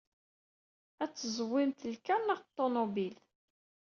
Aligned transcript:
Ad 1.03 1.11
teẓwimet 1.13 1.81
lkaṛ 1.93 2.21
neɣ 2.23 2.39
tunobil? 2.55 3.15